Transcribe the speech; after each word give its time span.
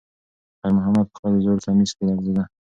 خیر 0.59 0.71
محمد 0.77 1.05
په 1.09 1.15
خپل 1.17 1.33
زوړ 1.43 1.57
کمیس 1.65 1.91
کې 1.95 2.03
لړزېده. 2.07 2.43